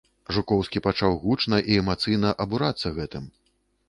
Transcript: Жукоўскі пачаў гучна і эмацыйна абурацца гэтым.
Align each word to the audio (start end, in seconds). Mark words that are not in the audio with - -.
Жукоўскі 0.35 0.81
пачаў 0.87 1.17
гучна 1.25 1.59
і 1.73 1.77
эмацыйна 1.81 2.31
абурацца 2.47 2.93
гэтым. 2.97 3.29